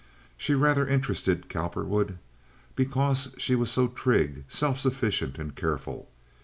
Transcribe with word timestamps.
She 0.35 0.55
rather 0.55 0.87
interested 0.87 1.47
Cowperwood 1.47 2.17
because 2.75 3.35
she 3.37 3.53
was 3.53 3.69
so 3.69 3.87
trig, 3.87 4.45
self 4.47 4.79
sufficient, 4.79 5.37
and 5.37 5.53
careful. 5.55 6.09